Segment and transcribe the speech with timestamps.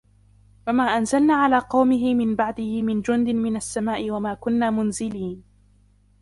[0.67, 5.43] وَمَا أَنْزَلْنَا عَلَى قَوْمِهِ مِنْ بَعْدِهِ مِنْ جُنْدٍ مِنَ السَّمَاءِ وَمَا كُنَّا مُنْزِلِينَ